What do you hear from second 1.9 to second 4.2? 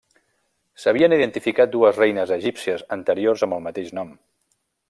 reines egípcies anteriors amb el mateix nom.